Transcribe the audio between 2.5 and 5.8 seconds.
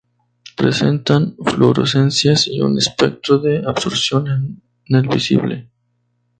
un espectro de absorción en el visible.